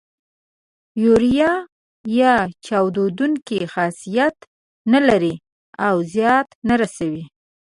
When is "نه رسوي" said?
6.69-7.23